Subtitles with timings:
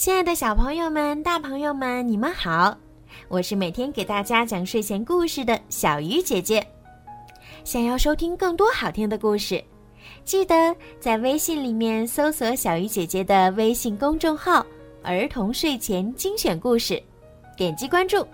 [0.00, 2.74] 亲爱的小朋友们、大朋友们，你们好！
[3.28, 6.66] 我是每天给大家讲睡前故事的小鱼姐姐。
[7.64, 9.62] 想要收听更多好听的故事，
[10.24, 14.64] 记得在微信里面搜索小鱼姐姐的微信公众号
[15.04, 16.98] “儿童睡前精选故事”，
[17.54, 18.26] 点击关注，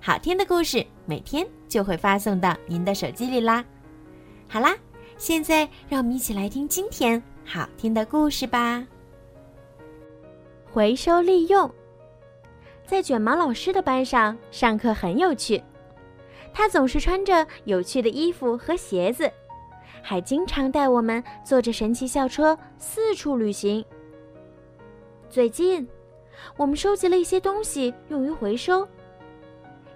[0.00, 3.64] 好听的故事每天就会发送到您的手机里啦。
[4.46, 4.76] 好啦，
[5.18, 8.86] 现在让我们一起来听今天好听的故事吧。
[10.72, 11.68] 回收利用，
[12.86, 15.60] 在卷毛老师的班上上课很有趣。
[16.52, 19.28] 他总是穿着有趣的衣服和鞋子，
[20.00, 23.84] 还经常带我们坐着神奇校车四处旅行。
[25.28, 25.88] 最近，
[26.56, 28.86] 我们收集了一些东西用于回收，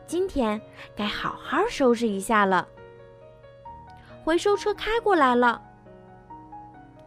[0.09, 0.61] 今天
[0.97, 2.67] 该好好收拾一下了。
[4.25, 5.63] 回收车开过来了。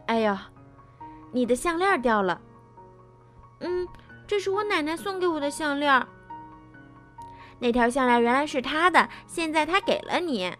[0.06, 0.48] 哎呀，
[1.32, 2.40] 你的项链掉了。
[3.60, 3.86] 嗯，
[4.26, 6.06] 这是我奶奶送给我的项链。
[7.58, 10.52] 那条项链原来是她的，现在她给了你，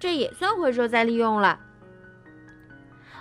[0.00, 1.60] 这也算回收再利用了。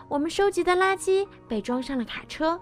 [0.08, 2.60] 我们收集的垃圾被装上了卡车。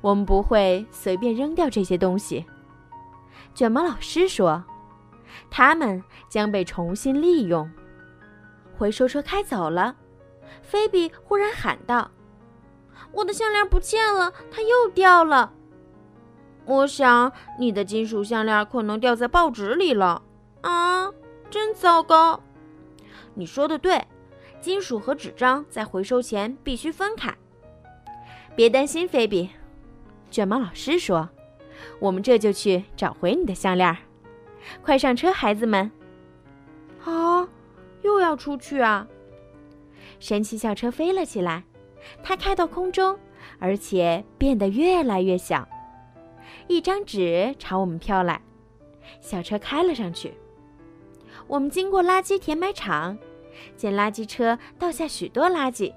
[0.00, 2.46] 我们不会随便扔掉这些东西，
[3.54, 4.64] 卷毛老师说，
[5.50, 7.70] 它们将被重新利用。
[8.78, 9.94] 回收车开走了，
[10.62, 12.10] 菲比忽然喊道。
[13.12, 15.52] 我的项链不见了，它又掉了。
[16.64, 20.22] 我想你的金属项链可能掉在报纸里了。
[20.60, 21.10] 啊，
[21.50, 22.40] 真糟糕！
[23.34, 24.06] 你说的对，
[24.60, 27.34] 金属和纸张在回收前必须分开。
[28.54, 29.50] 别担心，菲比，
[30.30, 31.28] 卷毛老师说
[31.98, 33.96] ：“我们这就去找回你的项链。”
[34.82, 35.90] 快上车，孩子们！
[37.04, 37.48] 啊，
[38.02, 39.06] 又要出去啊！
[40.18, 41.64] 神奇校车飞了起来。
[42.22, 43.18] 它开到空中，
[43.58, 45.68] 而且变得越来越小。
[46.66, 48.40] 一张纸朝我们飘来，
[49.20, 50.34] 小车开了上去。
[51.46, 53.18] 我们经过垃圾填埋场，
[53.76, 55.92] 见垃圾车倒下许多垃圾。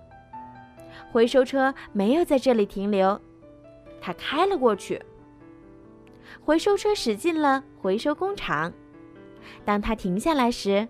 [1.12, 3.19] 回收车没有在这里停留，
[4.02, 5.02] 它开了过去。
[6.44, 8.74] 回收车驶进了回收工厂。
[9.63, 10.88] 当它停下来时，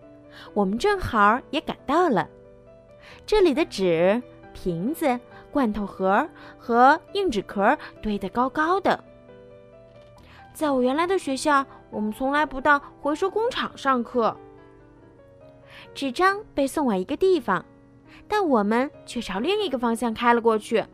[0.54, 2.30] 我们正好也赶到了。
[3.26, 4.22] 这里的纸。
[4.54, 5.20] 瓶子、
[5.52, 6.28] 罐头盒
[6.58, 9.04] 和硬纸壳堆得高高的。
[10.54, 14.36] 在我原来的学校，我们从来不到回收工厂上课。
[15.96, 17.66] 纸张被送往一个地方，
[18.28, 20.86] 但我们却朝另一个方向开了过去。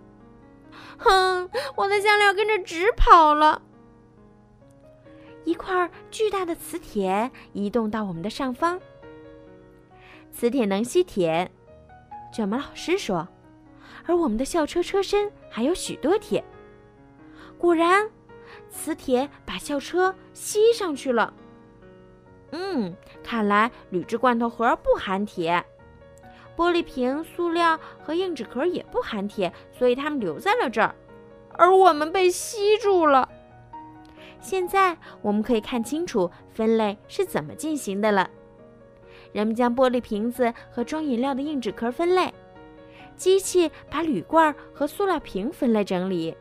[0.98, 3.62] 哼，我的项链跟着纸跑了。
[5.46, 8.80] 一块巨大的磁铁移动到我们的上方。
[10.32, 11.52] 磁铁能吸铁，
[12.32, 13.28] 卷毛老师说。
[14.10, 16.44] 而我们的校车车身还有许多铁，
[17.60, 18.10] 果然，
[18.68, 21.32] 磁铁把校车吸上去了。
[22.50, 25.64] 嗯，看来铝制罐头盒不含铁，
[26.58, 30.96] 玻璃瓶、塑料和硬纸壳也不含铁，所以它们留在了这儿，
[31.52, 33.30] 而我们被吸住了。
[34.42, 38.28] 现在我们可以看清楚分类是怎么进行的了。
[39.34, 42.34] 人们将玻璃瓶子和装饮料的硬纸壳分类。
[43.20, 46.36] 机器把铝罐和塑料瓶分类整理。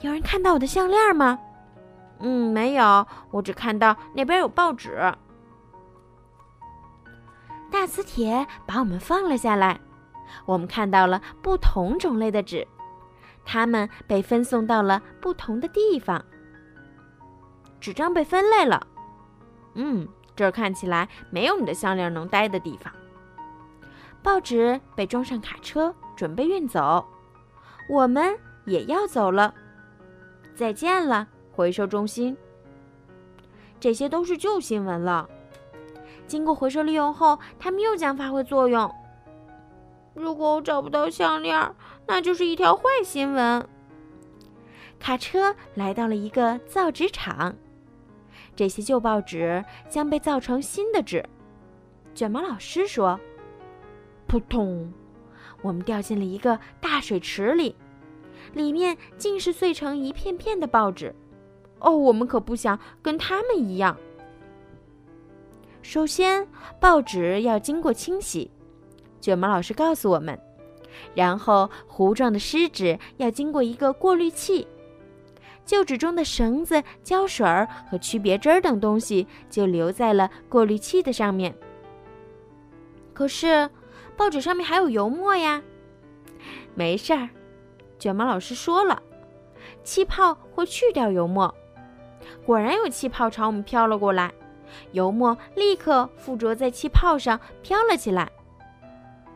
[0.00, 1.38] 有人看到我的项链吗？
[2.18, 5.00] 嗯，没有，我只看到那边有报纸。
[7.70, 9.78] 大磁铁把我们放了下来，
[10.46, 12.66] 我们看到了不同种类的纸，
[13.44, 16.24] 它们被分送到了不同的地方。
[17.78, 18.84] 纸张被分类了。
[19.74, 22.92] 嗯，这儿看起来没有你的项链能待的地方。
[24.22, 27.06] 报纸被装上卡车，准备运走。
[27.88, 28.36] 我们
[28.66, 29.54] 也要走了，
[30.54, 32.36] 再见了，回收中心。
[33.80, 35.28] 这些都是旧新闻了。
[36.26, 38.92] 经过回收利用后，它们又将发挥作用。
[40.14, 41.74] 如果我找不到项链，
[42.06, 43.66] 那就是一条坏新闻。
[44.98, 47.54] 卡车来到了一个造纸厂，
[48.56, 51.24] 这些旧报纸将被造成新的纸。
[52.14, 53.18] 卷毛老师说。
[54.28, 54.92] 扑通！
[55.62, 57.74] 我们掉进了一个大水池里，
[58.52, 61.12] 里面尽是碎成一片片的报纸。
[61.80, 63.96] 哦，我们可不想跟他们一样。
[65.82, 66.46] 首先，
[66.78, 68.50] 报纸要经过清洗，
[69.20, 70.38] 卷毛老师告诉我们。
[71.14, 74.68] 然后，糊状的湿纸要经过一个过滤器，
[75.64, 77.46] 旧纸中的绳子、胶水
[77.90, 81.52] 和区别针等东西就留在了过滤器的上面。
[83.14, 83.68] 可是。
[84.18, 85.62] 报纸上面还有油墨呀，
[86.74, 87.28] 没事儿，
[88.00, 89.00] 卷毛老师说了，
[89.84, 91.54] 气泡会去掉油墨。
[92.44, 94.34] 果然有气泡朝我们飘了过来，
[94.90, 98.28] 油墨立刻附着在气泡上飘了起来。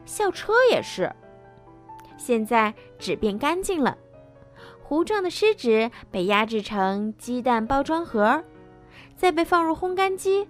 [0.04, 1.10] 校车也是。
[2.18, 3.96] 现在纸变干净了，
[4.82, 8.42] 糊状的湿纸被压制成鸡蛋包装盒，
[9.14, 10.48] 再被放入烘干机，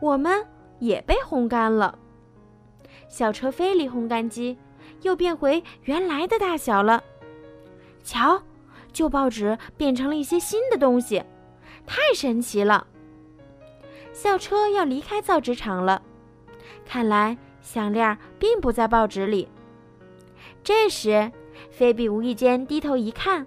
[0.00, 0.46] 我们
[0.78, 1.98] 也被烘干了。
[3.14, 4.58] 校车飞离烘干机，
[5.02, 7.00] 又变回原来的大小了。
[8.02, 8.42] 瞧，
[8.92, 11.22] 旧报纸变成了一些新的东西，
[11.86, 12.84] 太神奇了。
[14.12, 16.02] 校车要离开造纸厂了，
[16.84, 19.48] 看来项链并不在报纸里。
[20.64, 21.30] 这时，
[21.70, 23.46] 菲比无意间低头一看，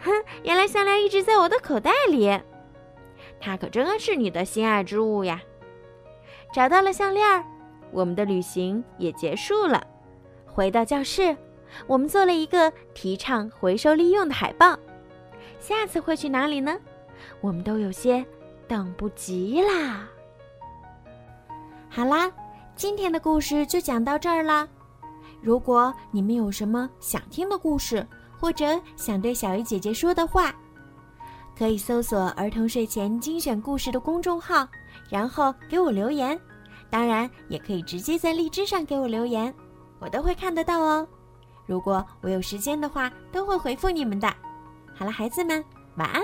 [0.00, 2.38] 哼，原来项链一直在我的口袋里。
[3.40, 5.40] 它可真是你的心爱之物呀！
[6.52, 7.42] 找到了项链，
[7.92, 9.84] 我们的旅行也结束了。
[10.46, 11.36] 回到教室，
[11.86, 14.78] 我们做了一个提倡回收利用的海报。
[15.58, 16.76] 下次会去哪里呢？
[17.40, 18.24] 我们都有些
[18.66, 20.08] 等不及啦。
[21.88, 22.30] 好啦，
[22.74, 24.66] 今天的故事就讲到这儿啦。
[25.42, 28.06] 如果你们有什么想听的故事，
[28.38, 30.54] 或者想对小鱼姐姐说的话，
[31.58, 34.66] 可以搜索“儿童睡前精选故事”的公众号，
[35.10, 36.38] 然后给我留言。
[36.90, 39.54] 当然，也可以直接在荔枝上给我留言，
[40.00, 41.06] 我都会看得到哦。
[41.66, 44.28] 如果我有时间的话，都会回复你们的。
[44.94, 45.64] 好了，孩子们，
[45.96, 46.22] 晚安。